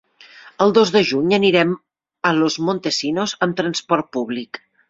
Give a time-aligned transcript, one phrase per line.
[0.63, 1.75] El dos de juny anirem
[2.31, 4.65] a Los Montesinos amb transport públic.